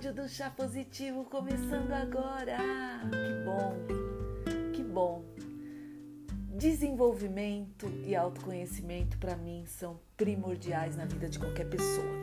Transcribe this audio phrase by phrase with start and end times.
[0.00, 2.56] episódio do Chá Positivo começando agora.
[3.10, 5.24] Que bom, que bom.
[6.56, 12.14] Desenvolvimento e autoconhecimento para mim são primordiais na vida de qualquer pessoa.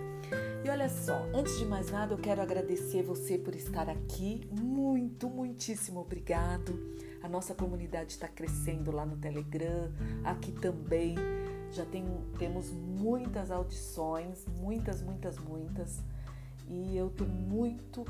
[0.66, 4.49] E olha só, antes de mais nada, eu quero agradecer você por estar aqui.
[4.52, 6.98] Muito, muitíssimo obrigado.
[7.21, 9.91] A nossa comunidade está crescendo lá no Telegram,
[10.23, 11.16] aqui também.
[11.71, 12.05] Já tem,
[12.40, 16.02] temos muitas audições, muitas, muitas, muitas
[16.67, 18.05] e eu tô muito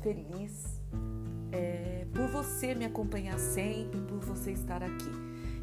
[0.00, 0.80] feliz
[1.50, 5.10] é, por você me acompanhar sempre, por você estar aqui.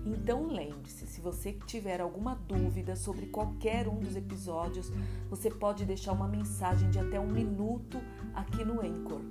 [0.05, 4.91] Então lembre-se, se você tiver alguma dúvida sobre qualquer um dos episódios,
[5.29, 7.99] você pode deixar uma mensagem de até um minuto
[8.33, 9.21] aqui no Anchor,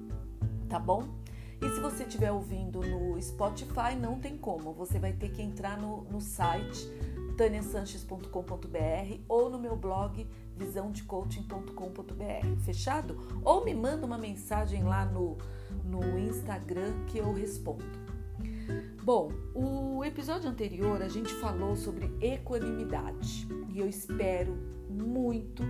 [0.69, 1.08] tá bom?
[1.61, 5.77] E se você estiver ouvindo no Spotify, não tem como, você vai ter que entrar
[5.77, 6.88] no, no site
[7.36, 10.27] taniasanches.com.br ou no meu blog
[10.61, 12.61] visãodecoaching.com.br.
[12.64, 13.16] Fechado?
[13.42, 15.39] Ou me manda uma mensagem lá no,
[15.84, 17.98] no Instagram que eu respondo.
[19.03, 24.56] Bom, o episódio anterior a gente falou sobre equanimidade e eu espero
[24.88, 25.64] muito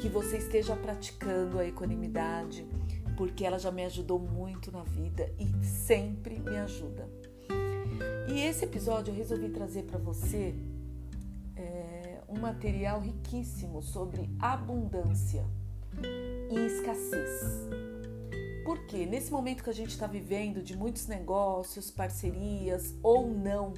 [0.00, 2.64] que você esteja praticando a equanimidade,
[3.16, 7.08] porque ela já me ajudou muito na vida e sempre me ajuda.
[8.28, 10.54] E esse episódio eu resolvi trazer para você
[11.56, 11.93] é,
[12.28, 15.44] um material riquíssimo sobre abundância
[16.50, 17.68] e escassez.
[18.64, 23.74] Porque nesse momento que a gente está vivendo de muitos negócios, parcerias ou não,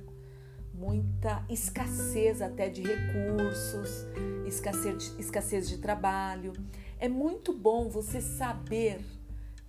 [0.72, 4.06] muita escassez até de recursos,
[4.46, 6.52] escassez de, escassez de trabalho,
[6.98, 9.04] é muito bom você saber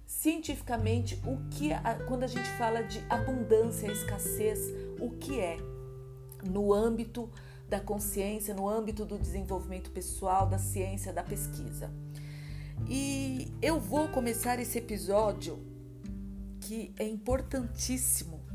[0.05, 1.69] cientificamente o que
[2.07, 4.59] quando a gente fala de abundância e escassez,
[4.99, 5.57] o que é.
[6.43, 7.29] No âmbito
[7.69, 11.91] da consciência no âmbito do desenvolvimento pessoal, da ciência, da pesquisa.
[12.87, 15.59] E eu vou começar esse episódio
[16.61, 18.45] que é importantíssimo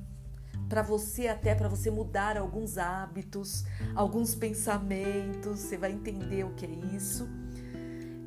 [0.68, 3.64] para você até para você mudar alguns hábitos,
[3.94, 7.28] alguns pensamentos, você vai entender o que é isso.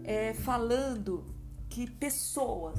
[0.03, 1.25] É, falando
[1.69, 2.78] que pessoas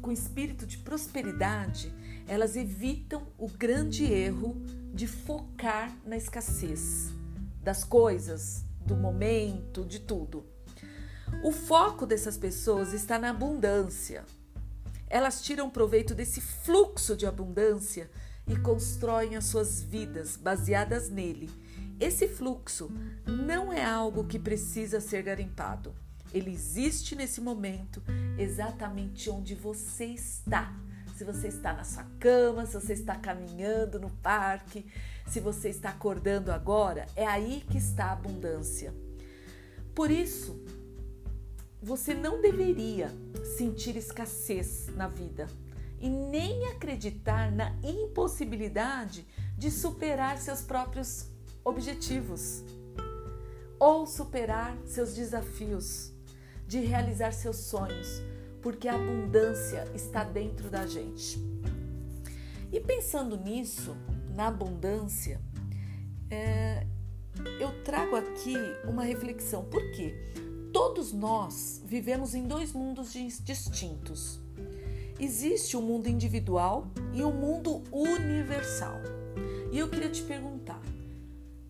[0.00, 1.92] com espírito de prosperidade,
[2.26, 4.56] elas evitam o grande erro
[4.94, 7.12] de focar na escassez
[7.66, 10.46] das coisas, do momento, de tudo.
[11.42, 14.24] O foco dessas pessoas está na abundância.
[15.10, 18.08] Elas tiram proveito desse fluxo de abundância
[18.46, 21.50] e constroem as suas vidas baseadas nele.
[21.98, 22.88] Esse fluxo
[23.26, 25.92] não é algo que precisa ser garimpado.
[26.32, 28.00] Ele existe nesse momento,
[28.38, 30.72] exatamente onde você está
[31.16, 34.84] se você está na sua cama, se você está caminhando no parque,
[35.26, 38.94] se você está acordando agora, é aí que está a abundância.
[39.94, 40.58] Por isso,
[41.82, 43.10] você não deveria
[43.56, 45.46] sentir escassez na vida
[46.00, 49.26] e nem acreditar na impossibilidade
[49.56, 51.26] de superar seus próprios
[51.64, 52.62] objetivos
[53.78, 56.12] ou superar seus desafios,
[56.66, 58.22] de realizar seus sonhos
[58.66, 61.38] porque a abundância está dentro da gente.
[62.72, 63.96] E pensando nisso,
[64.36, 65.40] na abundância,
[66.30, 66.86] é,
[67.58, 68.54] eu trago aqui
[68.84, 69.64] uma reflexão.
[69.64, 70.14] Por quê?
[70.72, 74.38] Todos nós vivemos em dois mundos distintos.
[75.18, 79.00] Existe o mundo individual e o mundo universal.
[79.72, 80.82] E eu queria te perguntar: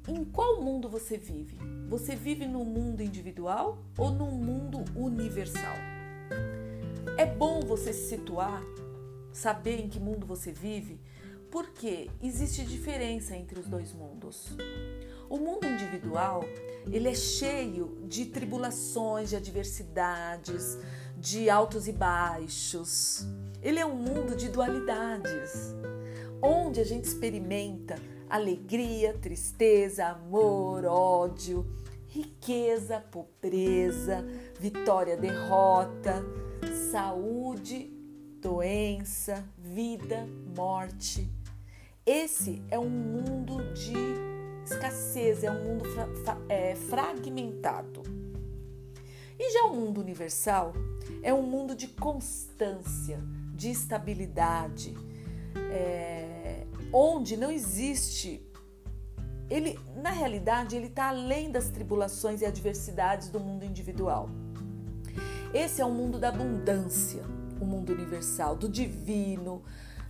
[0.08, 1.56] em qual mundo você vive?
[1.88, 5.76] Você vive no mundo individual ou no mundo universal?
[7.16, 8.60] É bom você se situar,
[9.32, 11.00] saber em que mundo você vive,
[11.56, 14.48] porque existe diferença entre os dois mundos.
[15.26, 16.44] O mundo individual,
[16.92, 20.76] ele é cheio de tribulações, de adversidades,
[21.16, 23.24] de altos e baixos.
[23.62, 25.74] Ele é um mundo de dualidades,
[26.42, 27.94] onde a gente experimenta
[28.28, 31.66] alegria, tristeza, amor, ódio,
[32.06, 34.22] riqueza, pobreza,
[34.60, 36.22] vitória, derrota
[36.90, 37.90] saúde,
[38.42, 41.35] doença, vida, morte.
[42.06, 43.92] Esse é um mundo de
[44.64, 45.84] escassez, é um mundo
[46.22, 48.04] fra é, fragmentado.
[49.36, 50.72] E já o mundo universal
[51.20, 53.18] é um mundo de constância,
[53.52, 54.96] de estabilidade,
[55.72, 58.40] é, onde não existe.
[59.50, 64.30] Ele, na realidade, ele está além das tribulações e adversidades do mundo individual.
[65.52, 67.24] Esse é o mundo da abundância,
[67.60, 69.64] o mundo universal, do divino,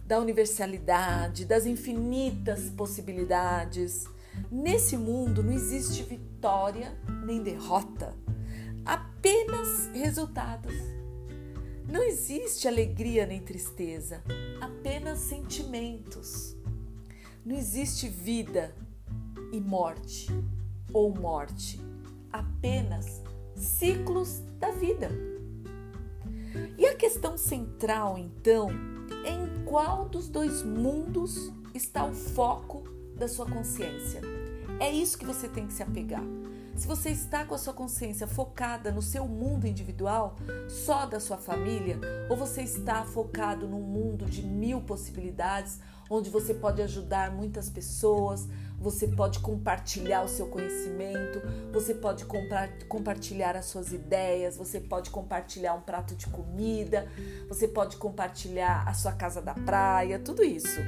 [0.07, 4.07] da universalidade, das infinitas possibilidades.
[4.51, 8.15] Nesse mundo não existe vitória nem derrota,
[8.85, 10.75] apenas resultados.
[11.89, 14.23] Não existe alegria nem tristeza,
[14.61, 16.57] apenas sentimentos.
[17.45, 18.75] Não existe vida
[19.53, 20.29] e morte
[20.93, 21.81] ou morte,
[22.33, 23.23] apenas
[23.57, 25.11] ciclos da vida.
[26.79, 28.96] E a questão central, então,
[29.67, 32.85] qual dos dois mundos está o foco
[33.17, 34.23] da sua consciência.
[34.79, 36.23] É isso que você tem que se apegar.
[36.77, 40.37] Se você está com a sua consciência focada no seu mundo individual,
[40.69, 41.99] só da sua família,
[42.31, 48.47] ou você está focado num mundo de mil possibilidades, onde você pode ajudar muitas pessoas,
[48.79, 51.41] você pode compartilhar o seu conhecimento,
[51.73, 52.25] você pode
[52.89, 57.09] compartilhar as suas ideias, você pode compartilhar um prato de comida,
[57.49, 60.81] você pode compartilhar a sua casa da praia, tudo isso.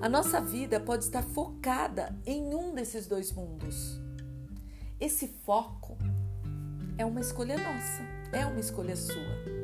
[0.00, 4.00] A nossa vida pode estar focada em um desses dois mundos.
[5.00, 5.96] Esse foco
[6.96, 8.02] é uma escolha nossa,
[8.32, 9.58] é uma escolha sua.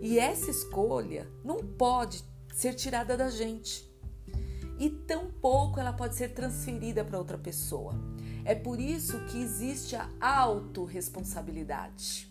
[0.00, 3.88] E essa escolha não pode ser tirada da gente.
[4.78, 4.88] E
[5.40, 7.94] tampouco ela pode ser transferida para outra pessoa.
[8.44, 12.30] É por isso que existe a autorresponsabilidade.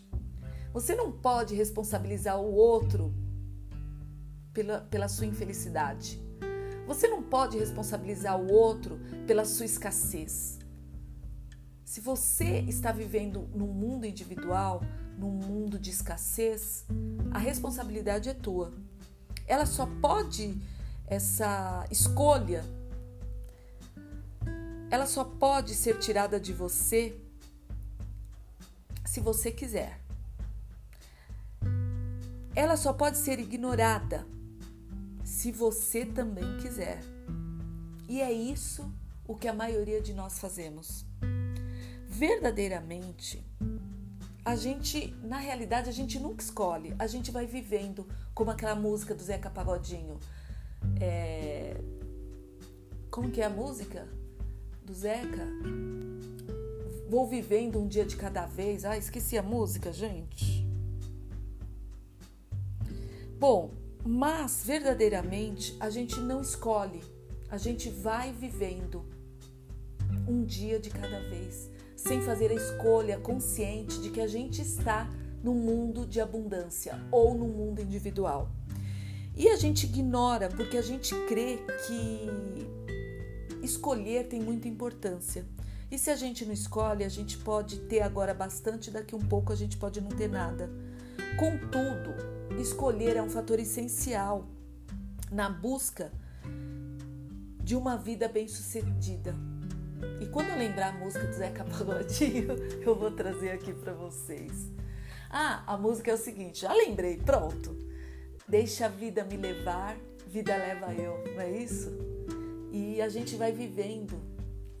[0.72, 3.12] Você não pode responsabilizar o outro
[4.52, 6.22] pela, pela sua infelicidade.
[6.86, 10.60] Você não pode responsabilizar o outro pela sua escassez.
[11.84, 14.82] Se você está vivendo num mundo individual,
[15.18, 16.86] num mundo de escassez,
[17.32, 18.72] a responsabilidade é tua.
[19.48, 20.56] Ela só pode,
[21.08, 22.64] essa escolha,
[24.90, 27.16] ela só pode ser tirada de você
[29.04, 30.00] se você quiser.
[32.54, 34.26] Ela só pode ser ignorada
[35.24, 37.00] se você também quiser.
[38.08, 38.92] E é isso
[39.26, 41.06] o que a maioria de nós fazemos
[42.10, 43.42] verdadeiramente,
[44.44, 49.14] a gente, na realidade, a gente nunca escolhe, a gente vai vivendo, como aquela música
[49.14, 50.18] do Zeca Pagodinho.
[51.00, 51.80] É...
[53.10, 54.06] Como que é a música
[54.90, 55.46] do Zeca?
[57.08, 58.84] Vou vivendo um dia de cada vez.
[58.84, 60.66] Ah, esqueci a música, gente.
[63.38, 63.70] Bom,
[64.04, 67.02] mas verdadeiramente a gente não escolhe,
[67.48, 69.04] a gente vai vivendo
[70.28, 75.08] um dia de cada vez sem fazer a escolha consciente de que a gente está
[75.42, 78.50] no mundo de abundância ou no mundo individual.
[79.36, 82.79] E a gente ignora porque a gente crê que
[83.62, 85.46] escolher tem muita importância.
[85.90, 89.52] E se a gente não escolhe, a gente pode ter agora bastante, daqui um pouco
[89.52, 90.70] a gente pode não ter nada.
[91.36, 92.14] Contudo,
[92.60, 94.46] escolher é um fator essencial
[95.32, 96.12] na busca
[97.62, 99.34] de uma vida bem-sucedida.
[100.20, 102.54] E quando eu lembrar a música do Zeca Pagodinho,
[102.84, 104.68] eu vou trazer aqui para vocês.
[105.28, 107.76] Ah, a música é o seguinte, já lembrei, pronto.
[108.48, 109.96] Deixa a vida me levar,
[110.26, 112.09] vida leva eu, não é isso?
[112.72, 114.20] E a gente vai vivendo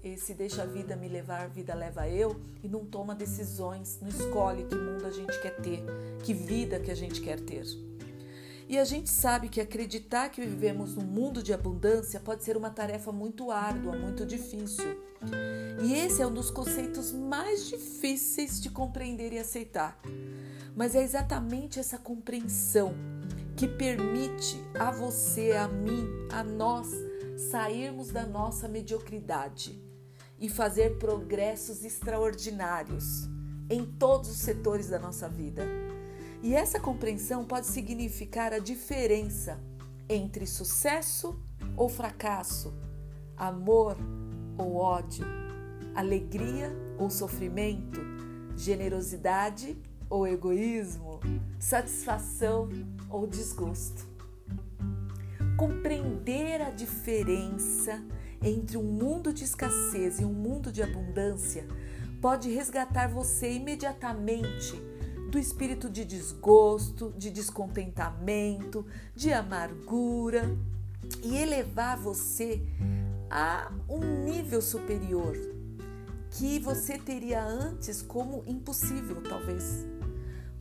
[0.02, 4.64] esse deixa a vida me levar, vida leva eu e não toma decisões, não escolhe
[4.64, 5.84] que mundo a gente quer ter,
[6.22, 7.64] que vida que a gente quer ter.
[8.66, 12.70] E a gente sabe que acreditar que vivemos num mundo de abundância pode ser uma
[12.70, 14.96] tarefa muito árdua, muito difícil.
[15.82, 20.00] E esse é um dos conceitos mais difíceis de compreender e aceitar.
[20.74, 22.94] Mas é exatamente essa compreensão
[23.56, 27.09] que permite a você, a mim, a nós
[27.40, 29.82] sairmos da nossa mediocridade
[30.38, 33.28] e fazer progressos extraordinários
[33.68, 35.62] em todos os setores da nossa vida.
[36.42, 39.58] E essa compreensão pode significar a diferença
[40.08, 41.40] entre sucesso
[41.76, 42.74] ou fracasso,
[43.36, 43.96] amor
[44.58, 45.24] ou ódio,
[45.94, 48.00] alegria ou sofrimento,
[48.56, 49.78] generosidade
[50.10, 51.20] ou egoísmo,
[51.58, 52.68] satisfação
[53.08, 54.09] ou desgosto.
[55.60, 58.02] Compreender a diferença
[58.42, 61.68] entre um mundo de escassez e um mundo de abundância
[62.18, 64.74] pode resgatar você imediatamente
[65.30, 70.56] do espírito de desgosto, de descontentamento, de amargura
[71.22, 72.62] e elevar você
[73.28, 75.36] a um nível superior
[76.30, 79.86] que você teria antes como impossível, talvez.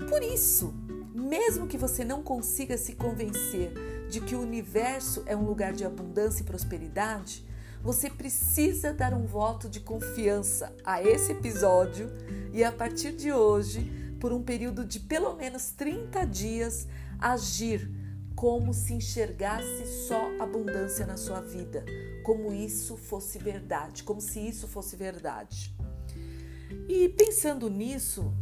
[0.09, 0.73] Por isso,
[1.19, 3.73] mesmo que você não consiga se convencer
[4.09, 7.45] de que o universo é um lugar de abundância e prosperidade,
[7.81, 12.09] você precisa dar um voto de confiança a esse episódio
[12.53, 17.89] e a partir de hoje por um período de pelo menos 30 dias, agir
[18.35, 21.85] como se enxergasse só abundância na sua vida,
[22.23, 25.75] como isso fosse verdade, como se isso fosse verdade.
[26.87, 28.33] E pensando nisso,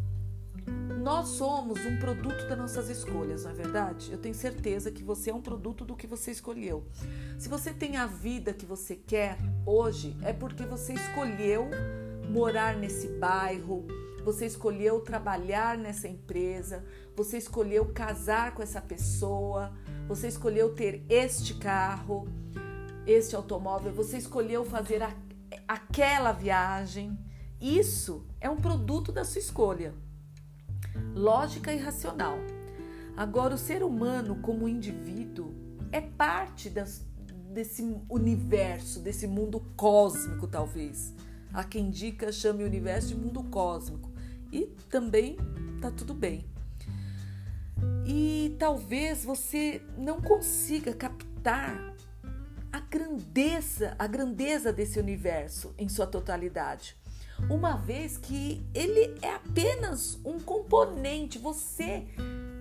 [1.08, 4.12] nós somos um produto das nossas escolhas, não é verdade?
[4.12, 6.86] Eu tenho certeza que você é um produto do que você escolheu.
[7.40, 11.70] Se você tem a vida que você quer hoje, é porque você escolheu
[12.30, 13.88] morar nesse bairro,
[14.22, 16.84] você escolheu trabalhar nessa empresa,
[17.16, 19.72] você escolheu casar com essa pessoa,
[20.10, 22.28] você escolheu ter este carro,
[23.06, 25.16] este automóvel, você escolheu fazer a,
[25.66, 27.18] aquela viagem.
[27.62, 29.94] Isso é um produto da sua escolha
[31.14, 32.38] lógica e racional.
[33.16, 35.54] Agora, o ser humano, como indivíduo,
[35.92, 37.04] é parte das,
[37.52, 41.14] desse universo, desse mundo cósmico, talvez.
[41.54, 44.12] Há quem indica, chame o universo de mundo cósmico.
[44.52, 45.38] E também
[45.82, 46.46] tá tudo bem.
[48.06, 51.96] E talvez você não consiga captar
[52.72, 56.96] a grandeza, a grandeza desse universo em sua totalidade
[57.50, 62.08] uma vez que ele é apenas um componente, você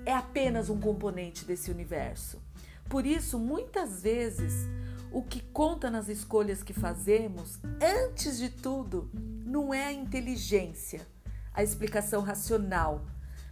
[0.04, 2.40] é apenas um componente desse universo.
[2.88, 4.68] Por isso, muitas vezes,
[5.10, 9.10] o que conta nas escolhas que fazemos, antes de tudo,
[9.44, 11.06] não é a inteligência,
[11.52, 13.04] a explicação racional,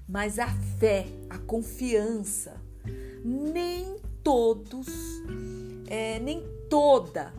[0.08, 2.60] mas a fé, a confiança.
[3.24, 4.86] Nem todos,
[5.88, 7.32] é, nem toda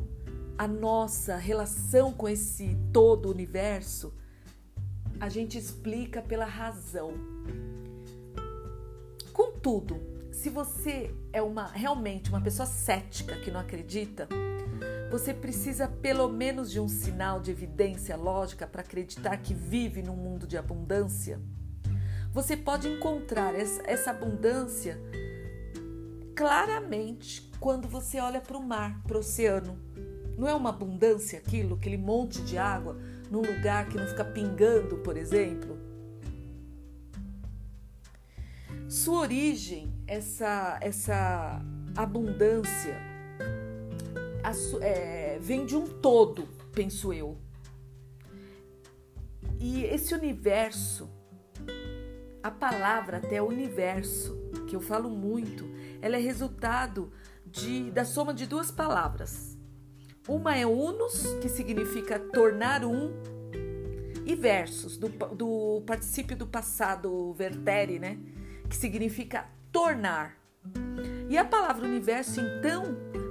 [0.57, 4.13] a nossa relação com esse todo universo,
[5.19, 7.13] a gente explica pela razão.
[9.33, 9.99] Contudo,
[10.31, 14.27] se você é uma realmente uma pessoa cética que não acredita,
[15.11, 20.15] você precisa pelo menos de um sinal de evidência lógica para acreditar que vive num
[20.15, 21.39] mundo de abundância.
[22.31, 24.99] Você pode encontrar essa abundância
[26.35, 29.79] claramente quando você olha para o mar, para o oceano.
[30.37, 32.97] Não é uma abundância aquilo, aquele monte de água
[33.29, 35.77] num lugar que não fica pingando, por exemplo?
[38.87, 41.61] Sua origem, essa, essa
[41.95, 42.97] abundância,
[44.81, 47.37] é, vem de um todo, penso eu.
[49.59, 51.09] E esse universo,
[52.43, 54.37] a palavra até universo,
[54.67, 55.65] que eu falo muito,
[56.01, 57.11] ela é resultado
[57.45, 59.54] de, da soma de duas palavras,
[60.27, 63.13] uma é unus, que significa tornar um,
[64.25, 68.17] e versus, do, do particípio do passado vertere, né?
[68.67, 70.35] Que significa tornar.
[71.29, 72.83] E a palavra universo, então,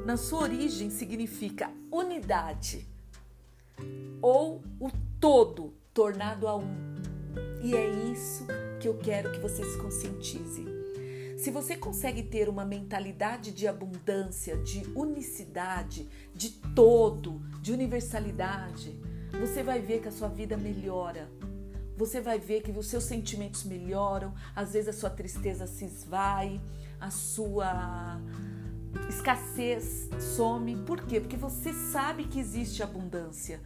[0.07, 2.87] na sua origem, significa unidade
[4.23, 6.95] ou o todo tornado a um.
[7.61, 8.47] E é isso
[8.81, 10.74] que eu quero que você se conscientize.
[11.45, 18.99] Se você consegue ter uma mentalidade de abundância, de unicidade, de todo, de universalidade,
[19.39, 21.29] você vai ver que a sua vida melhora.
[21.99, 26.59] Você vai ver que os seus sentimentos melhoram, às vezes a sua tristeza se esvai,
[26.99, 28.19] a sua
[29.11, 30.75] escassez some.
[30.77, 31.21] Por quê?
[31.21, 33.61] Porque você sabe que existe abundância.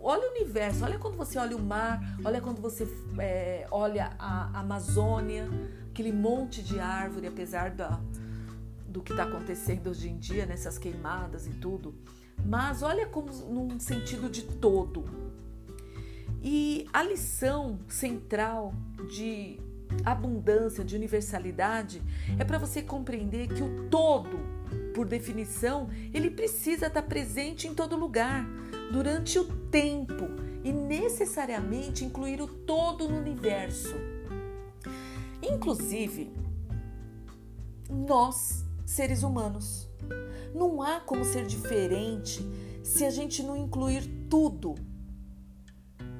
[0.00, 2.86] Olha o universo, olha quando você olha o mar, olha quando você
[3.18, 5.50] é, olha a Amazônia,
[5.98, 8.00] aquele monte de árvore, apesar da,
[8.86, 11.92] do que está acontecendo hoje em dia, nessas queimadas e tudo.
[12.46, 15.04] Mas olha como num sentido de todo.
[16.40, 18.72] E a lição central
[19.12, 19.58] de
[20.04, 22.00] abundância, de universalidade,
[22.38, 24.38] é para você compreender que o todo,
[24.94, 28.46] por definição, ele precisa estar tá presente em todo lugar,
[28.92, 30.26] durante o tempo
[30.62, 33.96] e necessariamente incluir o todo no universo.
[35.52, 36.32] Inclusive,
[37.90, 39.88] nós, seres humanos,
[40.54, 42.40] não há como ser diferente
[42.82, 44.74] se a gente não incluir tudo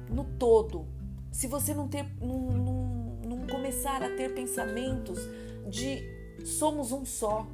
[0.09, 0.87] no todo.
[1.31, 5.19] Se você não, ter, não, não, não começar a ter pensamentos
[5.67, 6.03] de
[6.45, 7.47] somos um só.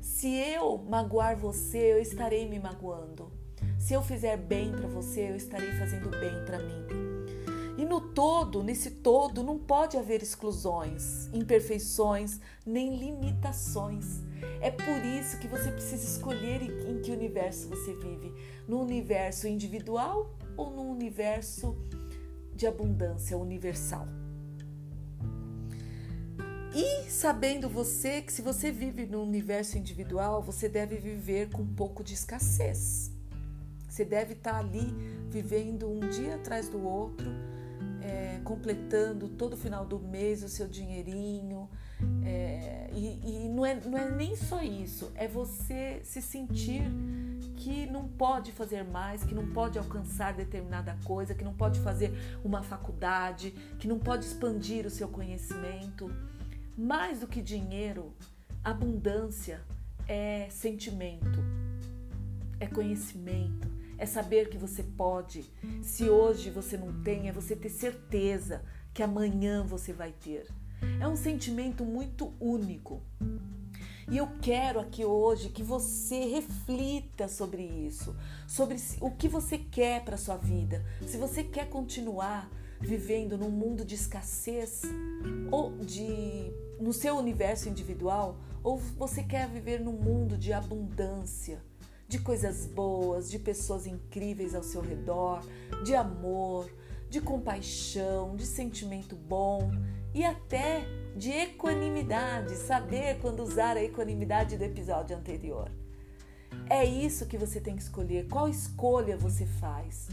[0.00, 3.30] Se eu magoar você, eu estarei me magoando.
[3.78, 6.86] Se eu fizer bem para você, eu estarei fazendo bem para mim.
[7.80, 14.20] E no todo, nesse todo, não pode haver exclusões, imperfeições, nem limitações.
[14.60, 18.34] É por isso que você precisa escolher em que universo você vive:
[18.68, 21.74] no universo individual ou no universo
[22.54, 24.06] de abundância universal.
[26.74, 31.74] E sabendo você que se você vive no universo individual, você deve viver com um
[31.74, 33.10] pouco de escassez.
[33.88, 34.94] Você deve estar ali
[35.30, 37.26] vivendo um dia atrás do outro
[38.02, 41.68] é, completando todo final do mês o seu dinheirinho.
[42.24, 46.82] É, e, e não, é, não é nem só isso, é você se sentir
[47.56, 52.10] que não pode fazer mais, que não pode alcançar determinada coisa, que não pode fazer
[52.42, 56.10] uma faculdade, que não pode expandir o seu conhecimento.
[56.76, 58.14] Mais do que dinheiro,
[58.64, 59.60] abundância
[60.08, 61.38] é sentimento,
[62.58, 63.69] é conhecimento,
[64.00, 65.44] é saber que você pode.
[65.82, 68.64] Se hoje você não tem, é você ter certeza
[68.94, 70.46] que amanhã você vai ter.
[70.98, 73.02] É um sentimento muito único.
[74.10, 78.16] E eu quero aqui hoje que você reflita sobre isso,
[78.48, 80.82] sobre o que você quer para sua vida.
[81.06, 84.80] Se você quer continuar vivendo num mundo de escassez
[85.50, 91.62] ou de no seu universo individual, ou você quer viver num mundo de abundância,
[92.10, 95.46] de coisas boas, de pessoas incríveis ao seu redor,
[95.84, 96.68] de amor,
[97.08, 99.70] de compaixão, de sentimento bom
[100.12, 105.70] e até de equanimidade, saber quando usar a equanimidade do episódio anterior.
[106.68, 108.26] É isso que você tem que escolher.
[108.26, 110.08] Qual escolha você faz?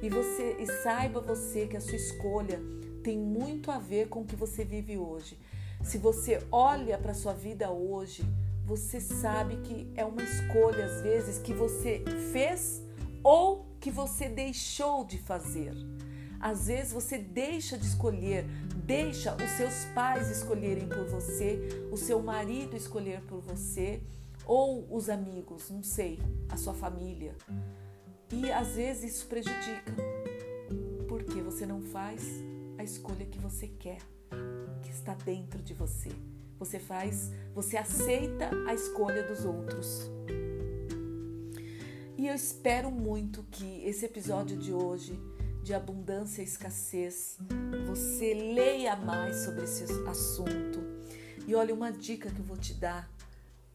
[0.00, 2.60] E você e saiba você que a sua escolha
[3.02, 5.36] tem muito a ver com o que você vive hoje.
[5.82, 8.22] Se você olha para sua vida hoje,
[8.64, 12.82] você sabe que é uma escolha às vezes que você fez
[13.22, 15.74] ou que você deixou de fazer.
[16.38, 18.46] Às vezes você deixa de escolher,
[18.84, 21.58] deixa os seus pais escolherem por você,
[21.92, 24.02] o seu marido escolher por você,
[24.46, 27.36] ou os amigos, não sei, a sua família.
[28.32, 29.94] E às vezes isso prejudica,
[31.08, 32.22] porque você não faz
[32.78, 33.98] a escolha que você quer,
[34.82, 36.10] que está dentro de você.
[36.60, 40.08] Você faz, você aceita a escolha dos outros.
[42.16, 45.18] E eu espero muito que esse episódio de hoje
[45.62, 47.38] de abundância e escassez,
[47.86, 50.80] você leia mais sobre esse assunto.
[51.46, 53.10] E olha, uma dica que eu vou te dar,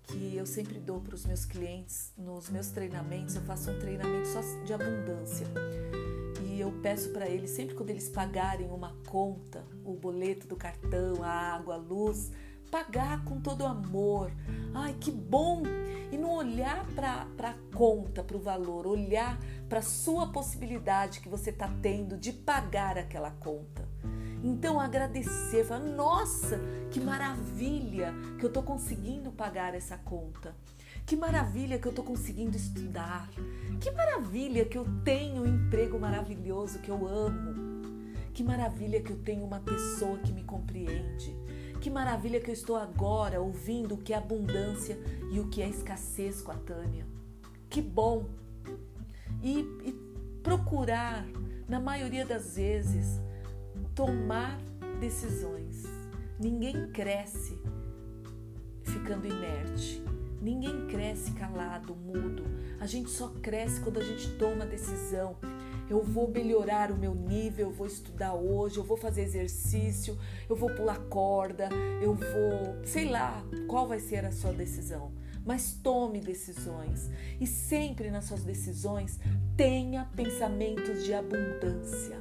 [0.04, 4.28] que eu sempre dou para os meus clientes nos meus treinamentos, eu faço um treinamento
[4.28, 5.48] só de abundância.
[6.44, 11.24] E eu peço para eles, sempre quando eles pagarem uma conta, o boleto do cartão,
[11.24, 12.32] a água, a luz,
[12.72, 14.32] pagar com todo amor.
[14.74, 15.64] Ai, que bom!
[16.12, 21.30] E não olhar para a conta, para o valor, olhar para a sua possibilidade que
[21.30, 23.88] você está tendo de pagar aquela conta.
[24.44, 26.60] Então agradecer, falar, nossa,
[26.92, 30.56] que maravilha que eu estou conseguindo pagar essa conta.
[31.06, 33.30] Que maravilha que eu estou conseguindo estudar.
[33.80, 37.54] Que maravilha que eu tenho um emprego maravilhoso que eu amo.
[38.34, 41.36] Que maravilha que eu tenho uma pessoa que me compreende.
[41.86, 44.98] Que maravilha que eu estou agora ouvindo o que é abundância
[45.32, 47.06] e o que é escassez com a Tânia.
[47.70, 48.26] Que bom!
[49.44, 49.94] E, e
[50.42, 51.24] procurar,
[51.70, 53.22] na maioria das vezes,
[53.94, 54.60] tomar
[55.00, 55.84] decisões.
[56.40, 57.56] Ninguém cresce
[58.82, 60.04] ficando inerte.
[60.42, 62.46] Ninguém cresce calado, mudo.
[62.80, 65.38] A gente só cresce quando a gente toma decisão
[65.90, 70.18] eu vou melhorar o meu nível, eu vou estudar hoje, eu vou fazer exercício,
[70.50, 71.70] eu vou pular corda,
[72.02, 75.12] eu vou, sei lá, qual vai ser a sua decisão.
[75.46, 79.20] Mas tome decisões e sempre nas suas decisões
[79.56, 82.20] tenha pensamentos de abundância.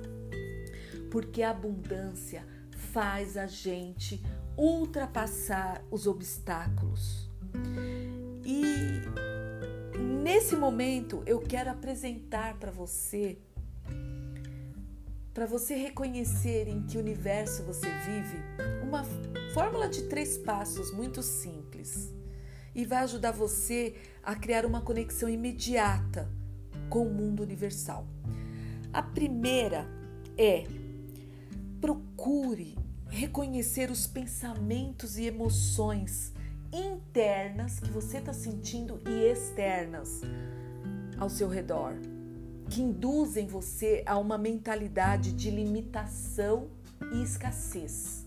[1.10, 2.44] Porque a abundância
[2.92, 4.22] faz a gente
[4.58, 7.30] ultrapassar os obstáculos.
[8.44, 9.00] E
[9.98, 13.38] nesse momento eu quero apresentar para você
[15.34, 18.38] para você reconhecer em que universo você vive,
[18.80, 19.02] uma
[19.52, 22.14] fórmula de três passos muito simples
[22.72, 26.30] e vai ajudar você a criar uma conexão imediata
[26.88, 28.06] com o mundo universal.
[28.92, 29.88] A primeira
[30.38, 30.64] é
[31.80, 36.32] procure reconhecer os pensamentos e emoções
[36.72, 40.20] internas que você está sentindo e externas
[41.18, 41.94] ao seu redor
[42.68, 46.68] que induzem você a uma mentalidade de limitação
[47.12, 48.24] e escassez.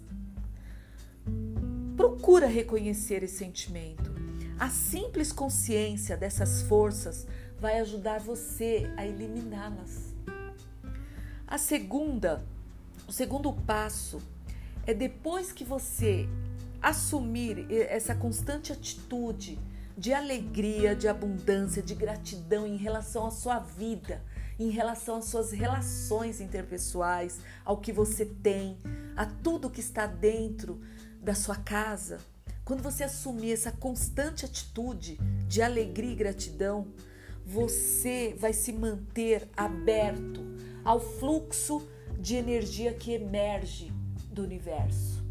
[1.96, 4.16] Procura reconhecer esse sentimento.
[4.60, 7.28] A simples consciência dessas forças
[7.60, 10.16] vai ajudar você a eliminá-las.
[11.48, 12.44] A segunda,
[13.08, 14.22] o segundo passo
[14.86, 16.28] é depois que você
[16.82, 19.58] assumir essa constante atitude
[19.98, 24.24] de alegria, de abundância, de gratidão em relação à sua vida,
[24.60, 28.78] em relação às suas relações interpessoais, ao que você tem,
[29.16, 30.80] a tudo que está dentro
[31.20, 32.20] da sua casa.
[32.64, 36.88] Quando você assumir essa constante atitude de alegria e gratidão,
[37.44, 40.46] você vai se manter aberto
[40.84, 41.88] ao fluxo
[42.20, 43.92] de energia que emerge
[44.30, 45.27] do universo.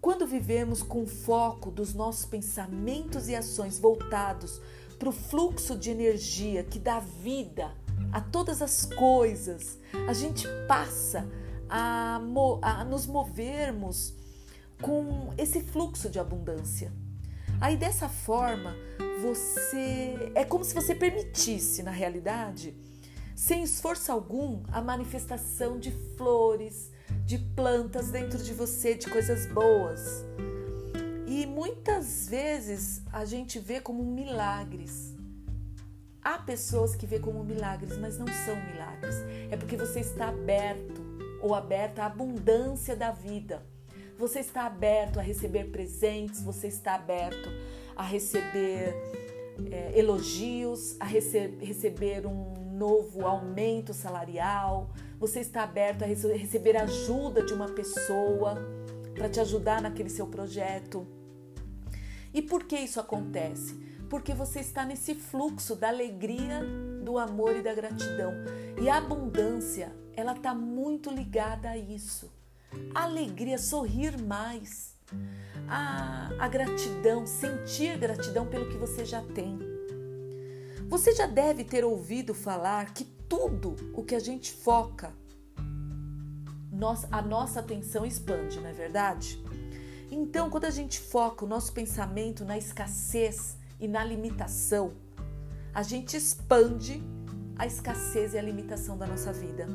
[0.00, 4.60] Quando vivemos com foco dos nossos pensamentos e ações voltados
[4.98, 7.72] para o fluxo de energia que dá vida
[8.12, 11.28] a todas as coisas, a gente passa
[11.68, 12.20] a,
[12.62, 14.14] a nos movermos
[14.80, 16.92] com esse fluxo de abundância.
[17.60, 18.76] Aí dessa forma,
[19.20, 22.76] você é como se você permitisse, na realidade,
[23.34, 26.92] sem esforço algum, a manifestação de flores,
[27.24, 30.24] de plantas dentro de você, de coisas boas.
[31.26, 35.14] E muitas vezes a gente vê como milagres.
[36.22, 39.14] Há pessoas que vê como milagres, mas não são milagres.
[39.50, 41.02] É porque você está aberto
[41.40, 43.62] ou aberta à abundância da vida.
[44.18, 47.48] Você está aberto a receber presentes, você está aberto
[47.94, 48.94] a receber
[49.70, 56.76] é, elogios, a rece receber um novo aumento salarial, você está aberto a rece receber
[56.76, 58.54] ajuda de uma pessoa
[59.14, 61.06] para te ajudar naquele seu projeto.
[62.32, 63.74] E por que isso acontece?
[64.08, 66.60] Porque você está nesse fluxo da alegria,
[67.02, 68.32] do amor e da gratidão.
[68.80, 72.32] E a abundância, ela está muito ligada a isso.
[72.94, 74.96] Alegria, sorrir mais.
[75.66, 79.67] A, a gratidão, sentir gratidão pelo que você já tem.
[80.88, 85.12] Você já deve ter ouvido falar que tudo o que a gente foca,
[87.10, 89.38] a nossa atenção expande, não é verdade?
[90.10, 94.94] Então, quando a gente foca o nosso pensamento na escassez e na limitação,
[95.74, 97.02] a gente expande
[97.58, 99.68] a escassez e a limitação da nossa vida.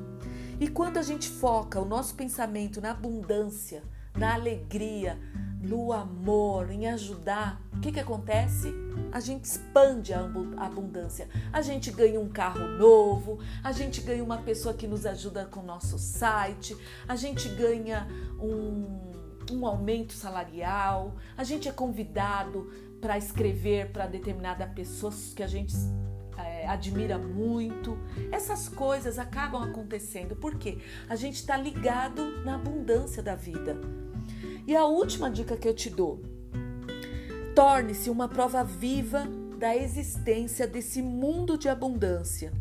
[0.59, 3.83] E quando a gente foca o nosso pensamento na abundância,
[4.17, 5.19] na alegria,
[5.63, 8.73] no amor, em ajudar, o que, que acontece?
[9.11, 10.19] A gente expande a
[10.57, 11.29] abundância.
[11.53, 15.61] A gente ganha um carro novo, a gente ganha uma pessoa que nos ajuda com
[15.61, 16.75] o nosso site,
[17.07, 18.05] a gente ganha
[18.39, 19.11] um,
[19.51, 25.73] um aumento salarial, a gente é convidado para escrever para determinada pessoa que a gente
[26.37, 27.97] é, admira muito.
[28.31, 34.02] Essas coisas acabam acontecendo porque a gente está ligado na abundância da vida.
[34.65, 36.21] E a última dica que eu te dou:
[37.55, 42.51] torne-se uma prova viva da existência desse mundo de abundância.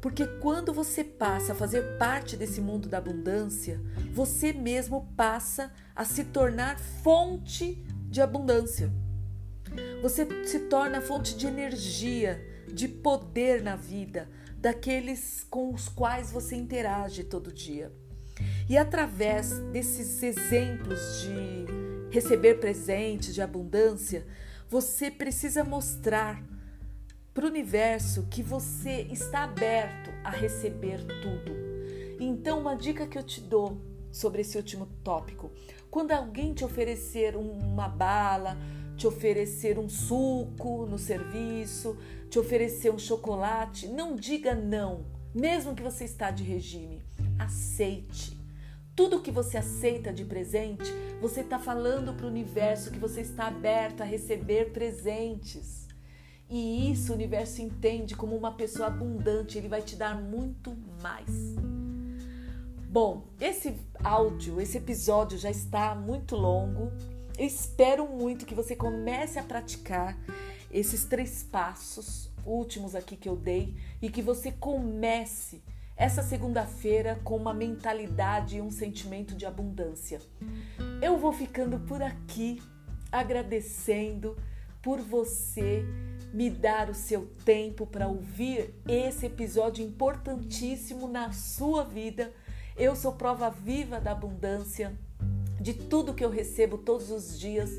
[0.00, 3.80] Porque quando você passa a fazer parte desse mundo da abundância,
[4.12, 8.92] você mesmo passa a se tornar fonte de abundância.
[10.00, 12.40] Você se torna fonte de energia,
[12.72, 17.92] de poder na vida daqueles com os quais você interage todo dia.
[18.68, 21.66] E através desses exemplos de
[22.10, 24.26] receber presentes, de abundância,
[24.68, 26.42] você precisa mostrar
[27.32, 31.56] para o universo que você está aberto a receber tudo.
[32.20, 35.50] Então, uma dica que eu te dou sobre esse último tópico:
[35.90, 38.58] quando alguém te oferecer uma bala,
[38.98, 41.96] te oferecer um suco no serviço,
[42.28, 47.00] te oferecer um chocolate, não diga não, mesmo que você está de regime.
[47.38, 48.37] Aceite.
[48.98, 53.46] Tudo que você aceita de presente, você está falando para o universo que você está
[53.46, 55.86] aberto a receber presentes.
[56.50, 61.30] E isso o universo entende como uma pessoa abundante, ele vai te dar muito mais.
[62.90, 66.90] Bom, esse áudio, esse episódio já está muito longo.
[67.38, 70.18] Eu espero muito que você comece a praticar
[70.72, 75.62] esses três passos últimos aqui que eu dei e que você comece
[75.98, 80.20] essa segunda-feira com uma mentalidade e um sentimento de abundância.
[81.02, 82.62] Eu vou ficando por aqui
[83.10, 84.36] agradecendo
[84.80, 85.84] por você
[86.32, 92.32] me dar o seu tempo para ouvir esse episódio importantíssimo na sua vida.
[92.76, 94.96] Eu sou prova viva da abundância
[95.60, 97.70] de tudo que eu recebo todos os dias.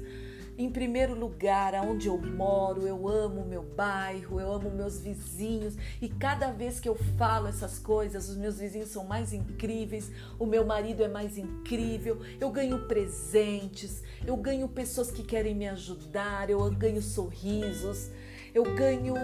[0.59, 5.77] Em primeiro lugar, aonde eu moro, eu amo meu bairro, eu amo meus vizinhos.
[6.01, 10.45] E cada vez que eu falo essas coisas, os meus vizinhos são mais incríveis, o
[10.45, 16.49] meu marido é mais incrível, eu ganho presentes, eu ganho pessoas que querem me ajudar,
[16.49, 18.09] eu ganho sorrisos,
[18.53, 19.15] eu ganho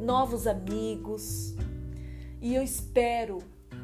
[0.00, 1.54] novos amigos.
[2.40, 3.36] E eu espero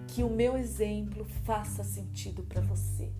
[0.08, 3.12] que o meu exemplo faça sentido para você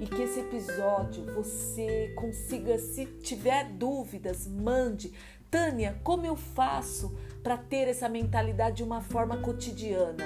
[0.00, 5.12] e que esse episódio você consiga, se tiver dúvidas, mande.
[5.50, 10.24] Tânia, como eu faço para ter essa mentalidade de uma forma cotidiana?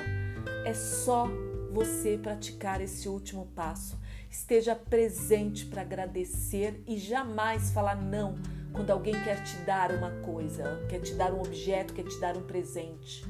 [0.65, 1.29] É só
[1.73, 3.99] você praticar esse último passo.
[4.31, 8.37] Esteja presente para agradecer e jamais falar não
[8.73, 12.37] quando alguém quer te dar uma coisa, quer te dar um objeto, quer te dar
[12.37, 13.25] um presente.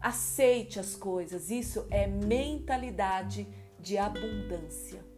[0.00, 3.46] Aceite as coisas, isso é mentalidade
[3.78, 5.11] de abundância.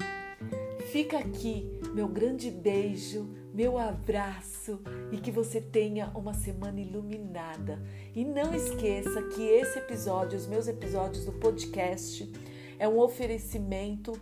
[0.95, 4.81] Fica aqui meu grande beijo meu abraço
[5.11, 7.83] e que você tenha uma semana iluminada.
[8.15, 12.31] E não esqueça que esse episódio, os meus episódios do podcast,
[12.79, 14.13] é um oferecimento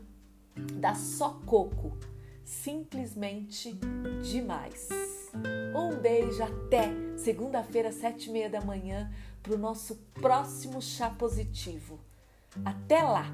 [0.73, 1.95] da Só Coco.
[2.43, 3.79] Simplesmente
[4.23, 4.89] demais.
[5.77, 12.01] Um beijo até segunda-feira, sete e meia da manhã, para o nosso próximo chá positivo.
[12.65, 13.31] Até lá!